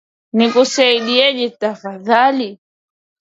[0.35, 2.49] Nikusaidieje tafadhali?